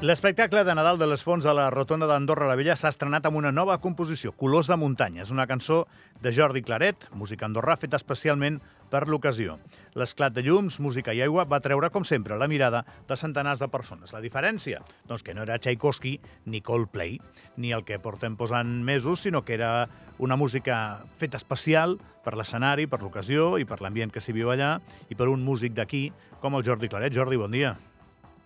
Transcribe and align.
L'espectacle 0.00 0.62
de 0.64 0.72
Nadal 0.72 0.96
de 0.96 1.04
les 1.04 1.20
Fonts 1.20 1.44
de 1.44 1.52
la 1.52 1.66
Rotonda 1.68 2.06
d'Andorra 2.08 2.46
la 2.48 2.54
Vella 2.56 2.72
s'ha 2.72 2.88
estrenat 2.88 3.26
amb 3.28 3.36
una 3.36 3.50
nova 3.52 3.74
composició, 3.84 4.30
Colors 4.32 4.70
de 4.70 4.78
muntanya. 4.80 5.26
És 5.26 5.32
una 5.34 5.44
cançó 5.44 5.82
de 6.24 6.32
Jordi 6.32 6.62
Claret, 6.64 7.04
música 7.12 7.44
andorrà, 7.44 7.74
feta 7.76 8.00
especialment 8.00 8.56
per 8.88 9.02
l'ocasió. 9.12 9.58
L'esclat 10.00 10.32
de 10.32 10.46
llums, 10.46 10.78
música 10.80 11.12
i 11.12 11.20
aigua 11.20 11.44
va 11.44 11.60
treure, 11.60 11.90
com 11.92 12.06
sempre, 12.08 12.38
la 12.40 12.48
mirada 12.48 12.80
de 13.10 13.18
centenars 13.20 13.60
de 13.60 13.68
persones. 13.68 14.14
La 14.16 14.24
diferència? 14.24 14.80
Doncs 15.04 15.20
que 15.20 15.36
no 15.36 15.44
era 15.44 15.60
Tchaikovsky 15.60 16.14
ni 16.46 16.62
Coldplay, 16.64 17.20
ni 17.60 17.76
el 17.76 17.84
que 17.84 18.00
portem 18.00 18.40
posant 18.40 18.72
mesos, 18.80 19.26
sinó 19.28 19.44
que 19.44 19.58
era 19.60 19.90
una 20.16 20.40
música 20.40 21.04
feta 21.20 21.36
especial 21.36 21.98
per 22.24 22.38
l'escenari, 22.40 22.88
per 22.88 23.02
l'ocasió 23.04 23.58
i 23.60 23.68
per 23.68 23.82
l'ambient 23.84 24.16
que 24.16 24.24
s'hi 24.24 24.32
viu 24.32 24.48
allà 24.48 24.78
i 25.12 25.14
per 25.14 25.28
un 25.28 25.44
músic 25.44 25.76
d'aquí 25.76 26.06
com 26.40 26.56
el 26.56 26.64
Jordi 26.64 26.88
Claret. 26.88 27.12
Jordi, 27.12 27.36
bon 27.36 27.52
dia. 27.52 27.76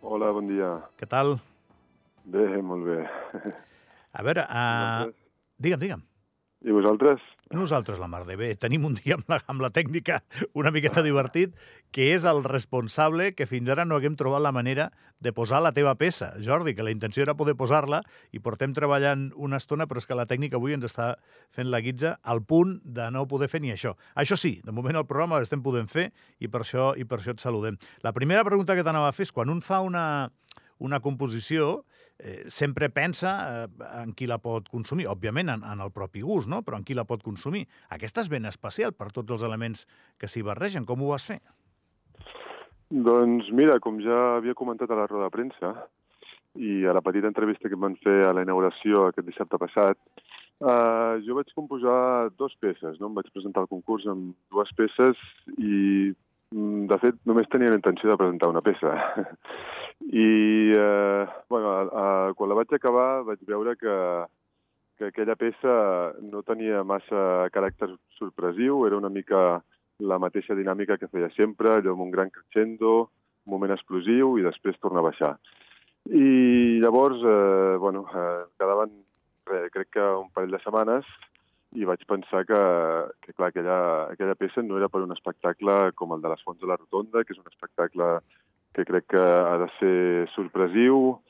Hola, 0.05 0.29
bon 0.37 0.45
dia. 0.45 0.67
Què 1.01 1.07
tal? 1.09 1.39
Bé, 2.29 2.43
molt 2.61 2.85
bé. 2.85 2.97
A 4.21 4.25
veure, 4.27 4.43
uh... 4.45 5.07
digue'm, 5.65 5.81
digue'm. 5.81 6.03
I 6.65 6.73
vosaltres? 6.73 7.21
Nosaltres, 7.53 7.99
la 8.01 8.09
mar 8.09 8.23
de 8.25 8.39
bé. 8.41 8.55
Tenim 8.57 8.87
un 8.89 8.95
dia 8.97 9.19
amb 9.19 9.29
la, 9.29 9.37
amb 9.53 9.61
la 9.61 9.69
tècnica 9.69 10.23
una 10.57 10.71
miqueta 10.73 11.03
divertit, 11.05 11.53
que 11.93 12.09
és 12.15 12.25
el 12.25 12.41
responsable 12.47 13.35
que 13.37 13.47
fins 13.47 13.69
ara 13.69 13.85
no 13.85 13.99
haguem 13.99 14.17
trobat 14.17 14.41
la 14.43 14.53
manera 14.57 14.89
de 15.21 15.33
posar 15.37 15.61
la 15.63 15.75
teva 15.77 15.93
peça. 16.01 16.33
Jordi, 16.41 16.73
que 16.75 16.87
la 16.87 16.95
intenció 16.95 17.23
era 17.23 17.37
poder 17.37 17.55
posar-la 17.61 18.01
i 18.33 18.41
portem 18.41 18.73
treballant 18.77 19.29
una 19.37 19.61
estona, 19.61 19.85
però 19.87 20.01
és 20.01 20.09
que 20.09 20.17
la 20.17 20.27
tècnica 20.31 20.57
avui 20.57 20.73
ens 20.75 20.89
està 20.89 21.13
fent 21.53 21.69
la 21.69 21.83
guitza 21.85 22.17
al 22.23 22.41
punt 22.43 22.79
de 22.85 23.11
no 23.13 23.27
poder 23.29 23.51
fer 23.53 23.61
ni 23.61 23.75
això. 23.75 23.93
Això 24.17 24.41
sí, 24.41 24.57
de 24.65 24.73
moment 24.73 24.97
el 24.97 25.09
programa 25.11 25.43
l'estem 25.43 25.63
podent 25.63 25.93
fer 25.93 26.11
i 26.41 26.49
per 26.49 26.65
això 26.65 26.95
i 26.97 27.05
per 27.05 27.21
això 27.21 27.37
et 27.37 27.45
saludem. 27.45 27.77
La 28.03 28.17
primera 28.17 28.45
pregunta 28.49 28.75
que 28.75 28.87
t'anava 28.87 29.13
a 29.13 29.17
fer 29.17 29.29
és 29.29 29.37
quan 29.37 29.53
un 29.53 29.61
fa 29.61 29.85
una, 29.85 30.31
una 30.81 31.05
composició, 31.05 31.85
eh, 32.19 32.45
sempre 32.49 32.91
pensa 32.91 33.65
eh, 33.65 33.69
en 34.03 34.15
qui 34.15 34.29
la 34.31 34.39
pot 34.39 34.69
consumir, 34.69 35.09
òbviament 35.11 35.51
en, 35.57 35.65
en 35.67 35.83
el 35.85 35.93
propi 35.95 36.23
gust, 36.23 36.49
no? 36.51 36.63
però 36.63 36.79
en 36.79 36.87
qui 36.87 36.95
la 36.95 37.07
pot 37.09 37.23
consumir. 37.23 37.67
Aquesta 37.95 38.25
és 38.25 38.31
ben 38.33 38.47
especial 38.51 38.93
per 38.93 39.11
tots 39.13 39.35
els 39.35 39.45
elements 39.47 39.87
que 40.19 40.31
s'hi 40.31 40.45
barregen. 40.47 40.87
Com 40.87 41.03
ho 41.03 41.13
vas 41.15 41.27
fer? 41.27 41.41
Doncs 42.95 43.51
mira, 43.51 43.81
com 43.83 43.99
ja 44.05 44.37
havia 44.37 44.55
comentat 44.55 44.91
a 44.91 44.99
la 44.99 45.09
roda 45.11 45.27
de 45.27 45.35
premsa 45.35 45.75
i 46.55 46.85
a 46.87 46.93
la 46.95 47.03
petita 47.03 47.27
entrevista 47.27 47.69
que 47.69 47.75
em 47.75 47.83
van 47.83 47.97
fer 48.05 48.21
a 48.29 48.35
la 48.37 48.45
inauguració 48.45 49.09
aquest 49.09 49.27
dissabte 49.27 49.59
passat, 49.59 49.99
eh, 50.63 51.15
jo 51.27 51.39
vaig 51.39 51.51
composar 51.57 52.31
dues 52.39 52.55
peces, 52.61 53.01
no? 53.01 53.11
Em 53.11 53.17
vaig 53.19 53.33
presentar 53.35 53.65
al 53.65 53.73
concurs 53.73 54.07
amb 54.07 54.37
dues 54.55 54.71
peces 54.79 55.19
i, 55.57 56.15
mm, 56.55 56.87
de 56.93 56.99
fet, 57.03 57.19
només 57.27 57.51
tenia 57.51 57.73
la 57.73 57.81
intenció 57.81 58.11
de 58.11 58.21
presentar 58.21 58.53
una 58.53 58.63
peça. 58.63 58.95
I, 60.13 60.73
eh, 60.77 61.27
bueno, 61.49 61.71
a, 61.89 62.33
quan 62.37 62.51
la 62.51 62.59
vaig 62.59 62.73
acabar 62.77 63.25
vaig 63.25 63.41
veure 63.49 63.77
que, 63.81 63.95
que 64.99 65.09
aquella 65.09 65.37
peça 65.37 66.13
no 66.21 66.43
tenia 66.45 66.85
massa 66.85 67.49
caràcter 67.55 67.89
sorpresiu, 68.19 68.85
era 68.87 68.99
una 69.01 69.09
mica 69.09 69.63
la 69.99 70.19
mateixa 70.19 70.57
dinàmica 70.59 70.99
que 70.99 71.09
feia 71.09 71.31
sempre, 71.37 71.73
allò 71.73 71.95
amb 71.95 72.05
un 72.07 72.11
gran 72.11 72.31
crescendo, 72.31 73.11
un 73.47 73.55
moment 73.55 73.73
explosiu 73.75 74.37
i 74.39 74.45
després 74.45 74.79
torna 74.83 75.01
a 75.01 75.09
baixar. 75.09 75.35
I 76.11 76.81
llavors, 76.83 77.23
eh, 77.25 77.77
bueno, 77.81 78.05
eh, 78.13 78.45
quedaven, 78.59 78.91
eh, 79.53 79.69
crec 79.73 79.91
que 79.97 80.05
un 80.21 80.31
parell 80.35 80.53
de 80.53 80.61
setmanes 80.61 81.07
i 81.75 81.85
vaig 81.89 82.05
pensar 82.07 82.45
que, 82.47 82.61
que 83.23 83.33
clar, 83.33 83.49
aquella, 83.49 83.79
aquella 84.13 84.37
peça 84.39 84.63
no 84.63 84.77
era 84.79 84.89
per 84.89 85.03
un 85.03 85.13
espectacle 85.13 85.93
com 85.97 86.13
el 86.15 86.23
de 86.23 86.31
les 86.31 86.43
Fonts 86.45 86.61
de 86.61 86.69
la 86.71 86.77
Rotonda, 86.77 87.25
que 87.25 87.35
és 87.35 87.41
un 87.41 87.49
espectacle 87.51 88.19
que 88.75 88.85
crec 88.85 89.07
que 89.15 89.23
ha 89.23 89.57
de 89.63 89.69
ser 89.79 90.29
sorpresiu, 90.35 91.21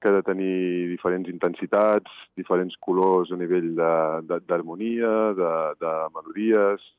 que 0.00 0.08
ha 0.08 0.16
de 0.18 0.24
tenir 0.26 0.88
diferents 0.90 1.28
intensitats, 1.30 2.10
diferents 2.38 2.74
colors 2.80 3.30
a 3.30 3.38
nivell 3.38 3.70
d'harmonia, 3.76 5.12
de, 5.38 5.42
de, 5.42 5.52
de, 5.78 5.92
de 5.92 5.94
melodies, 6.16 6.90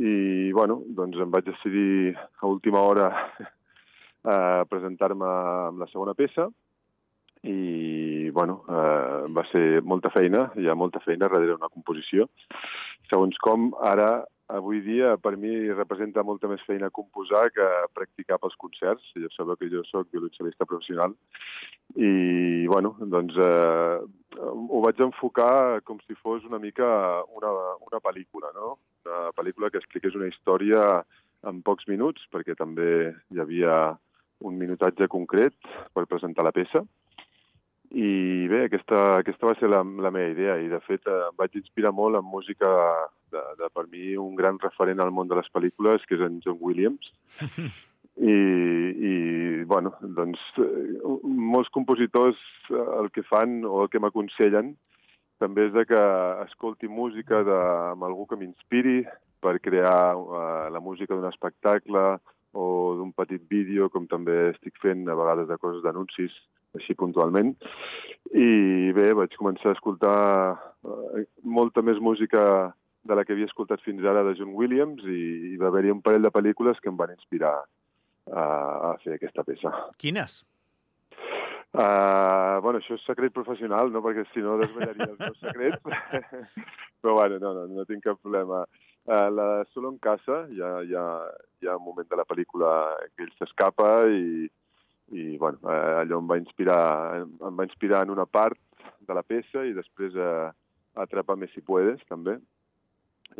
i, 0.00 0.52
bueno, 0.56 0.80
doncs 0.96 1.20
em 1.20 1.32
vaig 1.32 1.44
decidir 1.44 2.16
a 2.16 2.48
última 2.48 2.80
hora 2.80 3.10
a 4.24 4.64
presentar-me 4.70 5.28
amb 5.68 5.82
la 5.82 5.88
segona 5.92 6.16
peça 6.16 6.48
i, 7.42 8.30
bueno, 8.30 8.62
eh, 8.70 9.28
va 9.34 9.44
ser 9.50 9.82
molta 9.82 10.12
feina, 10.14 10.46
hi 10.56 10.68
ha 10.68 10.78
molta 10.78 11.02
feina 11.04 11.28
darrere 11.28 11.58
una 11.58 11.68
composició. 11.72 12.28
Segons 13.10 13.36
com, 13.42 13.72
ara, 13.82 14.22
avui 14.48 14.80
dia, 14.80 15.16
per 15.16 15.36
mi 15.36 15.52
representa 15.72 16.24
molta 16.26 16.48
més 16.50 16.62
feina 16.66 16.90
composar 16.90 17.48
que 17.54 17.66
practicar 17.94 18.38
pels 18.42 18.56
concerts. 18.60 19.12
Ja 19.16 19.30
sabeu 19.36 19.56
que 19.56 19.70
jo 19.72 19.84
sóc 19.88 20.10
violoncel·lista 20.12 20.66
professional 20.68 21.14
i, 21.96 22.66
bueno, 22.66 22.94
doncs 23.00 23.36
eh, 23.36 23.98
ho 24.42 24.80
vaig 24.84 25.00
enfocar 25.04 25.82
com 25.88 26.00
si 26.06 26.16
fos 26.20 26.44
una 26.48 26.60
mica 26.62 26.86
una, 27.36 27.52
una 27.86 28.00
pel·lícula, 28.04 28.52
no? 28.56 28.76
Una 29.06 29.32
pel·lícula 29.36 29.70
que 29.70 29.80
expliqués 29.82 30.16
una 30.18 30.30
història 30.30 31.02
en 31.48 31.62
pocs 31.66 31.88
minuts, 31.90 32.24
perquè 32.32 32.54
també 32.58 33.12
hi 33.32 33.40
havia 33.42 33.76
un 34.42 34.58
minutatge 34.58 35.08
concret 35.10 35.54
per 35.94 36.08
presentar 36.10 36.44
la 36.46 36.54
peça. 36.54 36.82
I 37.92 38.48
bé, 38.48 38.62
aquesta, 38.66 38.98
aquesta 39.20 39.50
va 39.50 39.54
ser 39.58 39.68
la, 39.68 39.82
la 39.84 40.10
meva 40.14 40.32
idea 40.32 40.56
i, 40.62 40.68
de 40.72 40.80
fet, 40.86 41.04
eh, 41.04 41.26
em 41.28 41.36
vaig 41.36 41.56
inspirar 41.58 41.92
molt 41.92 42.16
en 42.16 42.24
música 42.24 42.68
de, 43.34 43.42
de, 43.58 43.68
per 43.74 43.84
mi, 43.90 44.14
un 44.16 44.36
gran 44.38 44.60
referent 44.62 45.02
al 45.02 45.12
món 45.12 45.28
de 45.28 45.36
les 45.36 45.50
pel·lícules, 45.52 46.06
que 46.08 46.16
és 46.16 46.24
en 46.24 46.38
John 46.44 46.60
Williams. 46.60 47.12
I, 48.12 48.32
i 48.32 49.12
bueno, 49.68 49.92
doncs, 50.16 50.40
eh, 50.60 51.02
molts 51.24 51.72
compositors 51.72 52.40
eh, 52.70 52.80
el 53.00 53.12
que 53.12 53.24
fan 53.28 53.60
o 53.68 53.84
el 53.84 53.92
que 53.92 54.00
m'aconsellen 54.00 54.74
també 55.42 55.66
és 55.66 55.72
de 55.74 55.84
que 55.88 56.00
escolti 56.46 56.88
música 56.88 57.42
de, 57.44 57.58
amb 57.92 58.04
algú 58.06 58.28
que 58.30 58.38
m'inspiri 58.38 59.00
per 59.42 59.56
crear 59.64 60.14
uh, 60.14 60.68
la 60.70 60.80
música 60.80 61.16
d'un 61.16 61.26
espectacle 61.26 62.04
o 62.52 62.66
d'un 62.98 63.10
petit 63.16 63.42
vídeo, 63.50 63.88
com 63.90 64.06
també 64.06 64.52
estic 64.52 64.78
fent 64.78 65.08
a 65.08 65.16
vegades 65.18 65.48
de 65.48 65.58
coses 65.58 65.82
d'anuncis 65.82 66.36
així 66.78 66.96
puntualment. 66.98 67.54
I 68.32 68.92
bé, 68.96 69.10
vaig 69.18 69.34
començar 69.36 69.72
a 69.72 69.76
escoltar 69.76 70.18
eh, 70.52 71.26
molta 71.42 71.82
més 71.84 72.00
música 72.00 72.72
de 73.02 73.18
la 73.18 73.24
que 73.26 73.34
havia 73.34 73.48
escoltat 73.50 73.82
fins 73.82 74.04
ara 74.06 74.22
de 74.24 74.36
John 74.38 74.54
Williams 74.54 75.02
i, 75.04 75.52
i 75.52 75.58
va 75.60 75.72
haver-hi 75.72 75.90
un 75.92 76.02
parell 76.04 76.22
de 76.22 76.32
pel·lícules 76.34 76.78
que 76.80 76.90
em 76.92 76.98
van 76.98 77.12
inspirar 77.14 77.56
a, 77.58 78.44
a 78.92 78.96
fer 79.02 79.16
aquesta 79.16 79.44
peça. 79.44 79.72
Quines? 79.98 80.42
Uh, 81.72 82.60
bueno, 82.60 82.78
això 82.78 82.98
és 82.98 83.04
secret 83.08 83.32
professional, 83.32 83.90
no? 83.90 84.02
perquè 84.04 84.26
si 84.30 84.44
no 84.44 84.58
desvelaria 84.60 85.08
els 85.08 85.18
meus 85.18 85.38
secrets. 85.40 85.80
Però 87.02 87.16
bueno, 87.16 87.38
no, 87.42 87.54
no, 87.56 87.66
no 87.72 87.86
tinc 87.88 88.04
cap 88.04 88.20
problema. 88.20 88.62
Uh, 89.08 89.28
la 89.34 89.46
de 89.50 89.70
Solo 89.72 89.90
en 89.90 89.98
casa, 89.98 90.44
hi 90.52 90.60
ha, 90.62 90.74
hi, 90.86 90.94
ha, 90.94 91.06
hi 91.62 91.70
ha 91.70 91.78
un 91.80 91.86
moment 91.88 92.06
de 92.08 92.18
la 92.20 92.26
pel·lícula 92.28 92.72
que 93.16 93.26
ell 93.26 93.32
s'escapa 93.40 93.88
i, 94.12 94.46
i 95.12 95.36
bueno, 95.36 95.60
eh, 95.68 96.00
allò 96.02 96.18
em 96.22 96.28
va 96.30 96.40
inspirar 96.40 96.82
em 97.22 97.58
va 97.58 97.68
inspirar 97.68 98.02
en 98.06 98.12
una 98.14 98.26
part 98.26 98.58
de 99.06 99.14
la 99.14 99.22
peça 99.22 99.64
i 99.68 99.74
després 99.76 100.16
eh, 100.16 100.50
Atrapame 100.94 101.48
si 101.52 101.62
puedes, 101.64 102.02
també. 102.08 102.36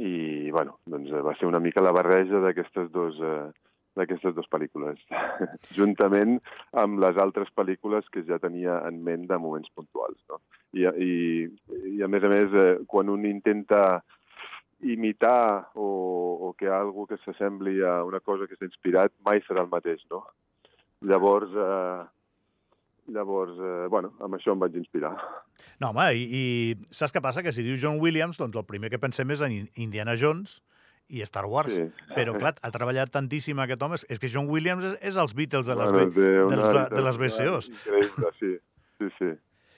I, 0.00 0.50
bueno, 0.50 0.78
doncs 0.88 1.11
eh, 1.12 1.21
va 1.21 1.34
ser 1.37 1.49
una 1.49 1.61
mica 1.61 1.84
la 1.84 1.93
barreja 1.93 2.41
d'aquestes 2.41 2.88
dos, 2.94 3.19
eh, 3.21 3.50
d'aquestes 3.99 4.32
dues 4.32 4.49
pel·lícules, 4.49 5.03
juntament 5.78 6.38
amb 6.82 7.03
les 7.03 7.21
altres 7.21 7.53
pel·lícules 7.53 8.09
que 8.12 8.25
ja 8.28 8.41
tenia 8.41 8.78
en 8.88 9.03
ment 9.05 9.28
de 9.28 9.37
moments 9.37 9.69
puntuals. 9.77 10.16
No? 10.32 10.41
I, 10.72 10.88
i, 10.88 11.12
I, 11.93 11.99
a 12.00 12.09
més 12.09 12.25
a 12.25 12.32
més, 12.32 12.56
eh, 12.56 12.78
quan 12.88 13.12
un 13.12 13.28
intenta 13.28 14.00
imitar 14.82 15.69
o, 15.77 15.88
o 16.49 16.55
que 16.59 16.72
algú 16.72 17.05
que 17.06 17.20
s'assembli 17.20 17.82
a 17.87 18.00
una 18.08 18.19
cosa 18.25 18.49
que 18.49 18.56
s'ha 18.56 18.67
inspirat 18.67 19.12
mai 19.29 19.44
serà 19.44 19.62
el 19.62 19.70
mateix, 19.70 20.00
no? 20.11 20.25
Llavors, 21.08 21.54
eh, 21.54 22.02
llavors 23.12 23.58
eh, 23.58 23.87
bueno, 23.90 24.12
amb 24.22 24.38
això 24.38 24.54
em 24.54 24.62
vaig 24.62 24.76
inspirar. 24.78 25.14
No, 25.82 25.90
home, 25.90 26.08
i, 26.16 26.26
i 26.26 26.94
saps 26.94 27.14
què 27.14 27.22
passa? 27.25 27.43
Que 27.44 27.52
si 27.54 27.64
diu 27.66 27.78
John 27.81 28.00
Williams, 28.02 28.38
doncs 28.40 28.58
el 28.58 28.69
primer 28.69 28.93
que 28.93 29.00
pensem 29.02 29.31
és 29.34 29.43
en 29.44 29.56
Indiana 29.82 30.16
Jones 30.19 30.60
i 31.12 31.22
Star 31.28 31.44
Wars. 31.50 31.75
Sí. 31.75 31.87
Però, 32.14 32.34
clar, 32.38 32.54
ha 32.62 32.72
treballat 32.75 33.12
tantíssim 33.12 33.60
aquest 33.60 33.82
home. 33.84 33.99
És 34.08 34.20
que 34.22 34.31
John 34.32 34.49
Williams 34.50 34.87
és, 34.88 34.99
és 35.12 35.19
els 35.20 35.34
Beatles 35.37 35.69
de 35.69 35.76
les, 35.78 35.93
bueno, 35.93 36.12
de, 36.16 36.28
de, 36.54 36.60
les, 36.60 36.93
de 36.93 37.06
les 37.08 37.19
BCOs. 37.20 37.72
Increïble, 37.72 38.31
sí. 38.38 38.52
sí, 38.98 39.10
sí. 39.19 39.32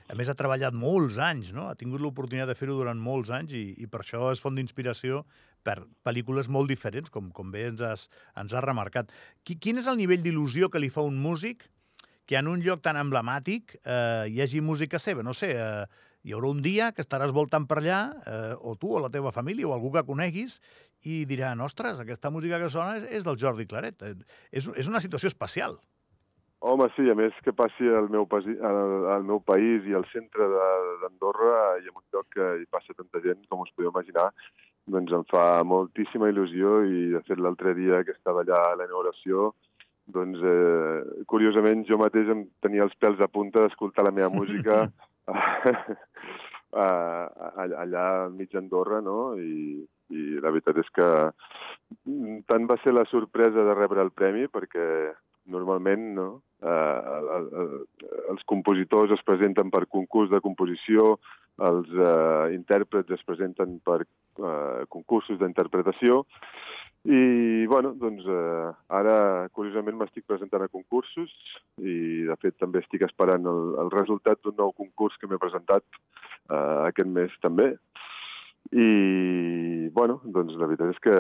A 0.05 0.15
més, 0.19 0.29
ha 0.29 0.37
treballat 0.37 0.77
molts 0.77 1.17
anys, 1.23 1.51
no? 1.57 1.71
Ha 1.71 1.79
tingut 1.81 2.03
l'oportunitat 2.05 2.53
de 2.53 2.59
fer-ho 2.59 2.77
durant 2.77 2.99
molts 3.01 3.33
anys 3.33 3.55
i, 3.57 3.65
i 3.81 3.89
per 3.91 4.03
això 4.05 4.29
és 4.35 4.43
font 4.43 4.55
d'inspiració 4.59 5.25
per 5.65 5.81
pel·lícules 6.07 6.51
molt 6.53 6.71
diferents, 6.71 7.11
com, 7.11 7.31
com 7.35 7.53
bé 7.55 7.69
ens 7.71 7.83
has, 7.85 8.09
ens 8.41 8.55
has 8.55 8.65
remarcat. 8.65 9.13
Quin 9.45 9.81
és 9.81 9.89
el 9.91 9.99
nivell 10.01 10.25
d'il·lusió 10.25 10.71
que 10.71 10.83
li 10.83 10.93
fa 10.93 11.05
un 11.07 11.21
músic 11.23 11.67
que 12.29 12.39
en 12.41 12.49
un 12.49 12.63
lloc 12.65 12.81
tan 12.85 12.97
emblemàtic 13.01 13.77
eh, 13.83 14.25
hi 14.31 14.41
hagi 14.45 14.63
música 14.65 15.01
seva? 15.01 15.25
No 15.27 15.35
sé, 15.37 15.55
eh, 15.57 16.05
hi 16.25 16.33
haurà 16.33 16.51
un 16.53 16.63
dia 16.65 16.91
que 16.97 17.05
estaràs 17.05 17.35
voltant 17.37 17.67
per 17.69 17.81
allà, 17.83 18.01
eh, 18.25 18.53
o 18.61 18.77
tu 18.81 18.95
o 18.97 19.01
la 19.03 19.13
teva 19.13 19.33
família 19.33 19.69
o 19.69 19.75
algú 19.77 19.93
que 19.93 20.05
coneguis, 20.09 20.61
i 21.05 21.25
diran, 21.29 21.61
ostres, 21.61 22.01
aquesta 22.01 22.31
música 22.33 22.61
que 22.63 22.71
sona 22.73 22.97
és, 23.01 23.05
és 23.21 23.27
del 23.27 23.37
Jordi 23.41 23.67
Claret. 23.69 24.01
Eh, 24.03 24.15
és, 24.51 24.71
és 24.81 24.89
una 24.89 25.03
situació 25.05 25.29
especial. 25.33 25.77
Home, 26.65 26.87
sí, 26.97 27.05
a 27.13 27.15
més 27.19 27.37
que 27.45 27.53
passi 27.53 27.91
al 27.93 28.07
meu, 28.09 28.25
pasi, 28.25 28.55
al, 28.65 28.79
al 29.13 29.25
meu 29.29 29.43
país 29.45 29.85
i 29.85 29.93
al 29.93 30.07
centre 30.09 30.47
d'Andorra 31.03 31.59
i 31.83 31.91
en 31.91 31.93
un 31.93 32.05
lloc 32.15 32.31
que 32.33 32.47
hi 32.63 32.65
passa 32.73 32.97
tanta 32.97 33.21
gent, 33.21 33.43
com 33.51 33.61
us 33.61 33.73
podeu 33.77 33.93
imaginar, 33.93 34.31
doncs 34.87 35.13
em 35.17 35.25
fa 35.31 35.63
moltíssima 35.65 36.29
il·lusió 36.33 36.83
i, 36.85 37.07
de 37.15 37.23
fet, 37.29 37.41
l'altre 37.41 37.75
dia 37.79 38.03
que 38.05 38.13
estava 38.17 38.43
allà 38.45 38.61
a 38.71 38.77
la 38.81 38.89
inauguració, 38.89 39.53
doncs, 40.15 40.41
eh, 40.45 41.25
curiosament, 41.31 41.87
jo 41.89 41.97
mateix 42.01 42.29
em 42.29 42.45
tenia 42.65 42.85
els 42.85 42.97
pèls 43.01 43.21
a 43.25 43.31
punta 43.33 43.65
d'escoltar 43.65 44.05
la 44.05 44.13
meva 44.13 44.29
música 44.35 44.85
allà 46.75 48.07
al 48.25 48.33
mig 48.35 48.51
d'Andorra, 48.53 49.01
no? 49.01 49.35
I, 49.39 49.85
I 50.13 50.41
la 50.43 50.51
veritat 50.51 50.81
és 50.83 50.91
que 50.95 51.09
tant 52.51 52.67
va 52.69 52.77
ser 52.83 52.93
la 52.95 53.07
sorpresa 53.11 53.65
de 53.65 53.77
rebre 53.79 54.03
el 54.03 54.13
premi, 54.13 54.49
perquè 54.53 55.15
normalment 55.53 56.05
no, 56.17 56.29
eh, 56.65 57.01
els 58.33 58.45
compositors 58.51 59.13
es 59.15 59.25
presenten 59.25 59.71
per 59.71 59.87
concurs 59.87 60.31
de 60.33 60.41
composició, 60.45 61.19
els 61.63 61.91
eh, 61.95 62.55
intèrprets 62.57 63.15
es 63.15 63.23
presenten 63.27 63.79
per 63.87 64.03
eh, 64.03 64.85
concursos 64.91 65.39
d'interpretació, 65.39 66.25
i, 67.05 67.67
bueno, 67.69 67.93
doncs 68.01 68.25
eh, 68.25 68.69
ara, 68.97 69.17
curiosament, 69.53 69.99
m'estic 70.01 70.25
presentant 70.25 70.63
a 70.65 70.71
concursos 70.73 71.29
i, 71.77 72.25
de 72.25 72.37
fet, 72.41 72.57
també 72.57 72.81
estic 72.81 73.05
esperant 73.05 73.45
el, 73.51 73.75
el 73.83 73.93
resultat 73.93 74.41
d'un 74.41 74.57
nou 74.57 74.73
concurs 74.73 75.19
que 75.21 75.29
m'he 75.29 75.41
presentat 75.41 75.85
eh, 75.93 76.89
aquest 76.89 77.11
mes 77.13 77.35
també. 77.45 77.75
I, 78.73 78.89
bueno, 79.93 80.23
doncs 80.25 80.57
la 80.57 80.71
veritat 80.71 80.95
és 80.95 81.03
que 81.05 81.17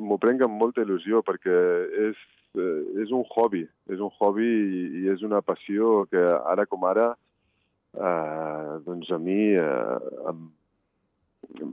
m'ho 0.00 0.16
prenc 0.22 0.40
amb 0.46 0.56
molta 0.56 0.80
il·lusió 0.86 1.20
perquè 1.26 1.58
és 2.08 2.16
eh, 2.56 3.02
és 3.04 3.12
un 3.12 3.26
hobby, 3.28 3.66
és 3.92 4.00
un 4.00 4.08
hobby 4.16 4.48
i, 4.48 4.84
i 5.02 5.12
és 5.12 5.20
una 5.26 5.44
passió 5.44 6.06
que 6.08 6.24
ara 6.48 6.64
com 6.64 6.88
ara, 6.88 7.10
eh, 7.12 7.29
doncs 7.94 9.10
a 9.10 9.18
mi, 9.18 9.54
eh, 9.54 9.98
em, 10.30 10.50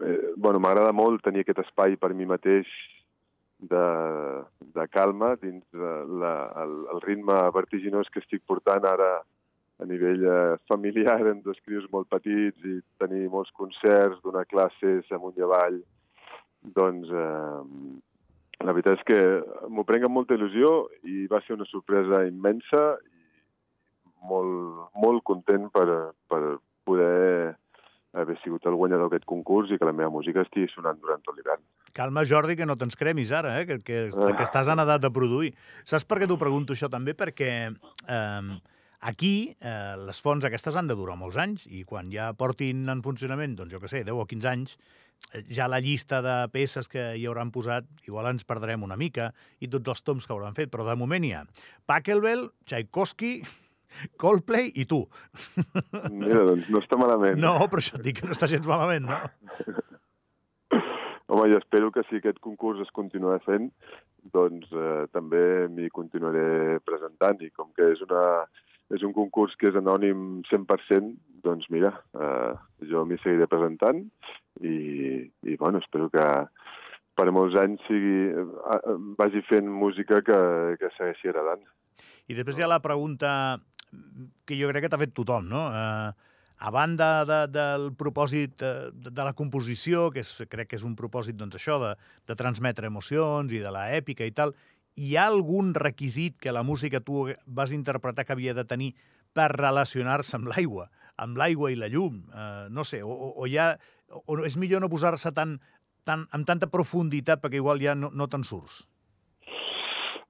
eh, 0.02 0.34
bueno, 0.36 0.60
m'agrada 0.60 0.92
molt 0.92 1.24
tenir 1.24 1.44
aquest 1.46 1.60
espai 1.66 1.98
per 1.98 2.14
mi 2.14 2.26
mateix 2.26 2.68
de, 3.60 3.86
de 4.74 4.88
calma 4.94 5.36
dins 5.42 5.64
de 5.74 5.94
la, 6.22 6.36
el, 6.64 6.76
el 6.94 7.02
ritme 7.02 7.38
vertiginós 7.54 8.10
que 8.14 8.22
estic 8.22 8.44
portant 8.46 8.86
ara 8.86 9.22
a 9.78 9.86
nivell 9.86 10.26
eh, 10.26 10.58
familiar 10.70 11.22
amb 11.32 11.46
dos 11.46 11.60
crios 11.66 11.86
molt 11.94 12.10
petits 12.10 12.66
i 12.66 12.80
tenir 13.02 13.28
molts 13.30 13.54
concerts, 13.54 14.22
donar 14.24 14.48
classes 14.50 15.10
amunt 15.14 15.38
i 15.38 15.46
avall, 15.46 15.82
doncs 16.78 17.10
eh, 17.14 17.62
la 18.66 18.74
veritat 18.74 18.98
és 18.98 19.06
que 19.06 19.20
m'ho 19.70 19.86
prenc 19.86 20.08
amb 20.08 20.18
molta 20.18 20.34
il·lusió 20.38 20.88
i 21.06 21.28
va 21.30 21.44
ser 21.46 21.54
una 21.58 21.70
sorpresa 21.70 22.24
immensa 22.26 22.98
molt, 24.24 24.90
molt 24.98 25.24
content 25.28 25.70
per, 25.74 25.88
per 26.30 26.42
poder 26.88 27.56
haver 28.18 28.38
sigut 28.42 28.66
el 28.66 28.78
guanyador 28.80 29.12
d'aquest 29.12 29.28
concurs 29.30 29.70
i 29.70 29.78
que 29.78 29.86
la 29.86 29.94
meva 29.94 30.10
música 30.10 30.42
estigui 30.42 30.70
sonant 30.72 30.98
durant 31.02 31.22
tot 31.26 31.38
l'hivern. 31.38 31.62
Calma, 31.94 32.24
Jordi, 32.26 32.56
que 32.58 32.66
no 32.66 32.78
tens 32.80 32.98
cremis 32.98 33.32
ara, 33.36 33.60
eh? 33.62 33.68
que, 33.70 33.78
que, 33.86 34.00
que 34.10 34.46
estàs 34.46 34.70
en 34.72 34.82
edat 34.82 35.04
de 35.04 35.12
produir. 35.14 35.52
Saps 35.86 36.08
per 36.08 36.22
què 36.22 36.30
t'ho 36.30 36.40
pregunto 36.42 36.74
això 36.74 36.90
també? 36.90 37.14
Perquè 37.18 37.52
eh, 37.70 38.54
aquí 39.12 39.34
eh, 39.60 39.96
les 40.08 40.22
fonts 40.24 40.48
aquestes 40.48 40.78
han 40.78 40.90
de 40.90 40.98
durar 40.98 41.18
molts 41.20 41.38
anys 41.42 41.68
i 41.70 41.84
quan 41.86 42.10
ja 42.14 42.32
portin 42.38 42.88
en 42.90 43.04
funcionament, 43.06 43.58
doncs 43.60 43.76
jo 43.76 43.84
que 43.84 43.92
sé, 43.92 44.06
10 44.08 44.24
o 44.24 44.26
15 44.30 44.54
anys, 44.54 44.78
Eh, 45.34 45.44
ja 45.52 45.68
la 45.68 45.80
llista 45.80 46.22
de 46.22 46.36
peces 46.54 46.88
que 46.88 47.04
hi 47.18 47.26
hauran 47.28 47.52
posat, 47.52 47.88
igual 48.08 48.30
ens 48.32 48.46
perdrem 48.48 48.84
una 48.86 48.98
mica, 49.00 49.32
i 49.60 49.70
tots 49.72 49.92
els 49.94 50.04
toms 50.06 50.28
que 50.28 50.36
hauran 50.36 50.56
fet, 50.58 50.72
però 50.74 50.86
de 50.88 50.96
moment 51.00 51.26
hi 51.26 51.34
ha 51.36 51.44
Pachelbel, 51.90 52.48
Tchaikovsky, 52.66 53.34
Coldplay 54.22 54.72
i 54.76 54.86
tu. 54.90 55.04
Mira, 56.12 56.44
doncs 56.52 56.70
no 56.74 56.82
està 56.84 57.00
malament. 57.00 57.40
No, 57.42 57.58
però 57.72 57.84
això 57.84 58.00
et 58.00 58.06
dic 58.08 58.22
que 58.22 58.30
no 58.30 58.36
està 58.36 58.50
gens 58.52 58.68
malament, 58.70 59.08
no? 59.08 59.20
Home, 61.28 61.50
jo 61.52 61.58
espero 61.60 61.92
que 61.92 62.06
si 62.08 62.22
aquest 62.22 62.40
concurs 62.44 62.80
es 62.84 62.92
continua 62.96 63.40
fent, 63.44 63.68
doncs 64.34 64.72
eh, 64.72 65.08
també 65.16 65.68
m'hi 65.72 65.90
continuaré 65.94 66.80
presentant 66.88 67.42
i 67.44 67.52
com 67.56 67.74
que 67.76 67.90
és 67.94 68.04
una, 68.06 68.24
és 68.96 69.04
un 69.04 69.14
concurs 69.16 69.56
que 69.60 69.68
és 69.72 69.80
anònim 69.80 70.42
100%, 70.48 71.12
doncs 71.44 71.68
mira, 71.74 71.92
eh, 72.16 72.54
jo 72.92 73.04
m'hi 73.06 73.20
seguiré 73.24 73.48
presentant 73.52 74.04
i, 74.64 74.78
i 75.28 75.58
bueno, 75.60 75.84
espero 75.84 76.10
que 76.14 76.26
per 77.18 77.28
molts 77.34 77.58
anys 77.60 77.84
sigui, 77.90 78.32
eh, 78.32 78.98
vagi 79.20 79.44
fent 79.50 79.68
música 79.68 80.22
que, 80.24 80.40
que 80.80 80.94
segueixi 80.96 81.32
agradant. 81.32 81.64
I 82.28 82.38
després 82.38 82.60
hi 82.60 82.66
ha 82.66 82.72
la 82.72 82.84
pregunta 82.84 83.58
que 84.46 84.58
jo 84.60 84.70
crec 84.72 84.86
que 84.86 84.92
t'ha 84.92 85.00
fet 85.02 85.14
tothom, 85.16 85.48
no? 85.52 85.68
Eh, 85.74 86.34
a 86.58 86.72
banda 86.74 87.26
de, 87.30 87.40
del 87.54 87.92
propòsit 87.98 88.58
de, 88.64 89.12
de 89.12 89.26
la 89.26 89.36
composició, 89.38 90.08
que 90.14 90.24
és, 90.26 90.32
crec 90.50 90.72
que 90.72 90.80
és 90.80 90.86
un 90.88 90.96
propòsit, 90.98 91.38
doncs, 91.38 91.60
això, 91.60 91.78
de, 91.84 91.94
de 92.28 92.38
transmetre 92.40 92.90
emocions 92.90 93.54
i 93.54 93.62
de 93.62 93.74
la 93.74 93.88
èpica 93.98 94.26
i 94.26 94.34
tal, 94.34 94.56
hi 94.98 95.14
ha 95.16 95.28
algun 95.30 95.76
requisit 95.78 96.40
que 96.42 96.54
la 96.56 96.66
música 96.66 97.04
tu 97.06 97.28
vas 97.46 97.74
interpretar 97.76 98.26
que 98.26 98.34
havia 98.34 98.56
de 98.58 98.66
tenir 98.66 98.96
per 99.38 99.52
relacionar-se 99.54 100.34
amb 100.40 100.50
l'aigua, 100.50 100.90
amb 101.22 101.38
l'aigua 101.38 101.70
i 101.72 101.78
la 101.78 101.92
llum? 101.94 102.24
Eh, 102.34 102.68
no 102.74 102.84
sé, 102.88 103.04
o, 103.06 103.14
o, 103.14 103.46
hi 103.46 103.60
ha, 103.62 103.76
o 104.26 104.40
és 104.48 104.58
millor 104.58 104.82
no 104.82 104.90
posar-se 104.90 105.32
tan, 105.38 105.60
tan, 106.10 106.26
amb 106.34 106.50
tanta 106.50 106.72
profunditat 106.74 107.44
perquè 107.44 107.62
igual 107.62 107.84
ja 107.84 107.94
no, 107.94 108.10
no 108.10 108.26
te'n 108.32 108.48
surts? 108.48 108.82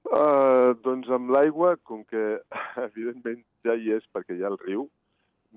Uh, 0.07 0.71
doncs 0.85 1.09
amb 1.11 1.31
l'aigua, 1.35 1.75
com 1.83 2.03
que 2.07 2.39
evidentment 2.87 3.41
ja 3.67 3.75
hi 3.75 3.91
és 3.97 4.05
perquè 4.15 4.37
hi 4.37 4.45
ha 4.45 4.51
el 4.53 4.59
riu, 4.61 4.87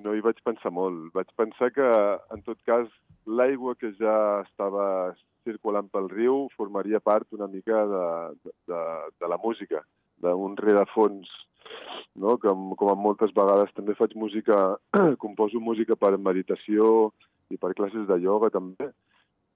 no 0.03 0.15
hi 0.15 0.23
vaig 0.25 0.41
pensar 0.47 0.73
molt. 0.75 1.11
Vaig 1.15 1.31
pensar 1.39 1.71
que, 1.75 1.87
en 2.35 2.43
tot 2.47 2.59
cas, 2.67 2.89
l'aigua 3.27 3.77
que 3.79 3.93
ja 3.99 4.17
estava 4.43 5.15
circulant 5.47 5.89
pel 5.93 6.09
riu 6.13 6.49
formaria 6.57 7.01
part 7.01 7.29
una 7.37 7.49
mica 7.49 7.85
de, 7.93 8.07
de, 8.71 8.81
de 9.23 9.31
la 9.31 9.39
música, 9.45 9.85
d'un 10.21 10.57
rerefons, 10.59 11.31
no? 12.17 12.37
com, 12.43 12.73
com 12.81 12.99
moltes 12.99 13.33
vegades 13.37 13.73
també 13.77 13.97
faig 13.99 14.17
música, 14.19 14.59
composo 15.25 15.63
música 15.63 15.97
per 15.97 16.17
meditació 16.19 17.11
i 17.51 17.59
per 17.61 17.73
classes 17.79 18.07
de 18.11 18.19
ioga 18.23 18.51
també, 18.55 18.91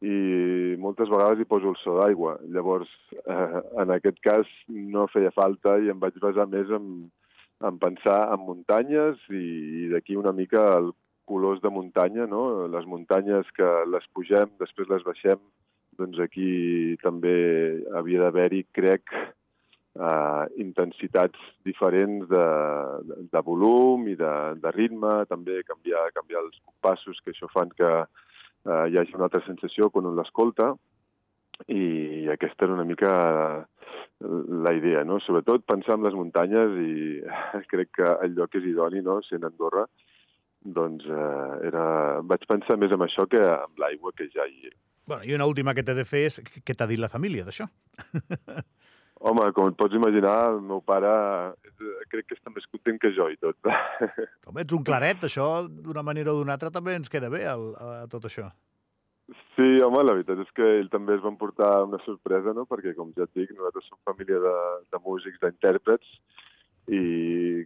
i 0.05 0.77
moltes 0.81 1.09
vegades 1.09 1.41
hi 1.41 1.49
poso 1.49 1.73
el 1.73 1.79
so 1.81 1.97
d'aigua. 1.99 2.37
Llavors, 2.55 2.91
eh, 3.25 3.61
en 3.83 3.93
aquest 3.95 4.21
cas 4.27 4.51
no 4.69 5.07
feia 5.13 5.33
falta 5.35 5.79
i 5.81 5.91
em 5.93 6.01
vaig 6.03 6.19
basar 6.23 6.47
més 6.51 6.71
en, 6.79 6.91
en 7.65 7.81
pensar 7.81 8.19
en 8.35 8.45
muntanyes 8.45 9.21
i, 9.31 9.45
i 9.85 9.89
d'aquí 9.95 10.19
una 10.21 10.35
mica 10.37 10.67
el 10.79 10.93
colors 11.25 11.63
de 11.65 11.73
muntanya, 11.73 12.27
no? 12.29 12.67
Les 12.69 12.85
muntanyes 12.85 13.49
que 13.57 13.71
les 13.89 14.05
pugem, 14.13 14.51
després 14.61 14.91
les 14.93 15.07
baixem, 15.07 15.41
doncs 15.99 16.21
aquí 16.21 16.99
també 17.03 17.37
havia 17.97 18.27
d'haver-hi, 18.27 18.65
crec, 18.77 19.15
eh, 19.95 20.45
intensitats 20.61 21.39
diferents 21.65 22.29
de, 22.29 22.45
de, 23.09 23.21
de 23.33 23.43
volum 23.47 24.09
i 24.11 24.19
de, 24.21 24.35
de 24.61 24.75
ritme, 24.77 25.23
també 25.31 25.63
canviar, 25.71 26.11
canviar 26.19 26.45
els 26.45 26.61
compassos, 26.67 27.21
que 27.25 27.33
això 27.33 27.49
fan 27.55 27.73
que 27.79 27.93
eh, 28.67 28.85
hi 28.91 28.99
hagi 28.99 29.15
una 29.17 29.29
altra 29.29 29.43
sensació 29.47 29.91
quan 29.91 30.11
un 30.11 30.17
l'escolta, 30.19 30.73
i 31.71 32.27
aquesta 32.33 32.67
era 32.67 32.75
una 32.75 32.87
mica 32.89 33.13
la 34.65 34.73
idea, 34.75 35.05
no? 35.05 35.21
Sobretot 35.21 35.67
pensar 35.69 35.99
en 35.99 36.07
les 36.07 36.17
muntanyes 36.17 36.75
i 36.81 36.95
crec 37.71 37.93
que 37.99 38.15
el 38.25 38.35
lloc 38.39 38.57
és 38.59 38.67
idoni, 38.71 39.03
no?, 39.05 39.21
sent 39.27 39.45
Andorra, 39.47 39.85
doncs 40.65 41.05
eh, 41.05 41.69
era... 41.69 41.85
vaig 42.25 42.47
pensar 42.49 42.79
més 42.81 42.95
en 42.95 43.05
això 43.05 43.29
que 43.31 43.43
en 43.43 43.79
l'aigua 43.81 44.15
que 44.17 44.31
ja 44.33 44.49
hi, 44.49 44.73
Bueno, 45.07 45.25
I 45.25 45.35
una 45.35 45.45
última 45.45 45.75
que 45.75 45.83
t'he 45.85 45.93
de 45.93 46.07
fer 46.09 46.23
és 46.31 46.39
què 46.65 46.73
t'ha 46.73 46.87
dit 46.89 47.01
la 47.01 47.11
família 47.13 47.45
d'això? 47.45 47.67
Home, 49.25 49.45
com 49.57 49.71
et 49.71 49.77
pots 49.81 49.97
imaginar, 49.97 50.35
el 50.53 50.59
meu 50.69 50.83
pare 50.85 51.11
crec 52.13 52.27
que 52.29 52.37
està 52.37 52.53
més 52.53 52.67
content 52.69 52.99
que 53.01 53.11
jo 53.17 53.31
i 53.33 53.39
tot. 53.41 53.57
Com 54.45 54.59
ets 54.61 54.77
un 54.77 54.85
claret, 54.85 55.25
això 55.25 55.47
d'una 55.65 56.03
manera 56.05 56.35
o 56.35 56.37
d'una 56.37 56.59
altra 56.59 56.73
també 56.75 56.99
ens 56.99 57.09
queda 57.13 57.31
bé 57.33 57.41
el, 57.49 57.71
a, 57.81 58.05
tot 58.13 58.29
això. 58.29 58.51
Sí, 59.57 59.81
home, 59.81 60.03
la 60.05 60.13
veritat 60.19 60.43
és 60.45 60.51
que 60.53 60.67
ell 60.83 60.91
també 60.93 61.17
es 61.17 61.25
va 61.25 61.33
portar 61.41 61.71
una 61.87 62.03
sorpresa, 62.05 62.53
no? 62.53 62.67
perquè, 62.69 62.93
com 62.99 63.15
ja 63.17 63.25
et 63.25 63.33
dic, 63.39 63.55
nosaltres 63.57 63.89
som 63.89 64.01
família 64.05 64.43
de, 64.45 64.55
de 64.93 65.01
músics, 65.07 65.41
d'intèrprets, 65.41 66.13
i 66.93 67.03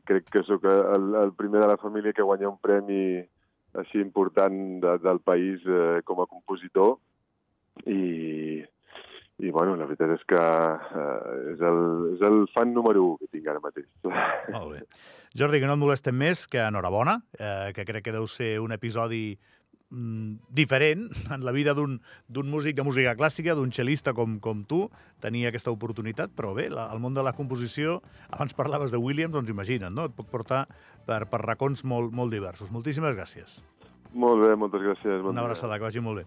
crec 0.07 0.31
que 0.31 0.45
sóc 0.47 0.63
el, 0.71 1.11
el 1.25 1.35
primer 1.35 1.65
de 1.65 1.73
la 1.73 1.81
família 1.83 2.15
que 2.15 2.23
guanya 2.23 2.53
un 2.53 2.61
premi 2.63 3.19
així 3.83 3.99
important 3.99 4.79
de, 4.85 4.95
del 5.03 5.19
país 5.27 5.67
eh, 5.67 5.99
com 6.07 6.23
a 6.23 6.31
compositor, 6.31 7.01
i, 7.91 8.63
i 9.39 9.53
bueno, 9.55 9.77
la 9.79 9.87
veritat 9.87 10.17
és 10.17 10.25
que 10.27 10.39
eh, 10.39 11.53
és, 11.55 11.61
el, 11.63 11.83
és 12.17 12.25
el 12.27 12.41
fan 12.55 12.73
número 12.75 13.05
1 13.15 13.21
que 13.21 13.29
tinc 13.37 13.47
ara 13.51 13.63
mateix. 13.63 13.87
Molt 14.57 14.73
bé. 14.73 14.81
Jordi, 15.39 15.61
que 15.63 15.69
no 15.69 15.77
et 15.77 15.83
molestem 15.83 16.17
més, 16.19 16.47
que 16.51 16.65
enhorabona, 16.65 17.21
eh, 17.39 17.71
que 17.77 17.87
crec 17.87 18.09
que 18.09 18.17
deu 18.17 18.27
ser 18.31 18.57
un 18.65 18.75
episodi 18.75 19.39
mm, 19.93 20.51
diferent 20.59 21.07
en 21.37 21.47
la 21.47 21.55
vida 21.55 21.77
d'un 21.77 22.01
músic 22.51 22.75
de 22.81 22.87
música 22.89 23.15
clàssica, 23.21 23.55
d'un 23.55 23.71
cel·lista 23.71 24.17
com, 24.17 24.41
com 24.43 24.67
tu, 24.67 24.87
tenir 25.23 25.47
aquesta 25.47 25.71
oportunitat, 25.71 26.35
però 26.35 26.51
bé, 26.59 26.67
la, 26.75 26.89
el 26.91 26.99
món 27.05 27.15
de 27.15 27.23
la 27.23 27.37
composició, 27.39 28.01
abans 28.33 28.59
parlaves 28.59 28.91
de 28.91 28.99
Williams, 28.99 29.37
doncs 29.37 29.55
imagina't, 29.55 29.95
no? 29.95 30.11
Et 30.11 30.19
pot 30.19 30.27
portar 30.35 30.65
per, 31.07 31.25
per 31.31 31.45
racons 31.47 31.87
molt, 31.87 32.11
molt 32.11 32.35
diversos. 32.35 32.75
Moltíssimes 32.75 33.15
gràcies. 33.15 33.61
Molt 34.19 34.41
bé, 34.43 34.55
moltes 34.57 34.83
gràcies. 34.83 35.21
Bon 35.23 35.35
Una 35.35 35.45
abraçada, 35.45 35.77
que 35.79 35.85
vagi 35.85 36.03
molt 36.03 36.23
bé. 36.23 36.27